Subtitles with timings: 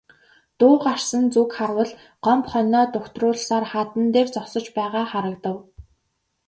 [0.59, 1.91] Дуу гарсан зүг харвал
[2.25, 5.57] Гомбо хонио дугтруулсаар хадан дээр зогсож байгаа харагдав.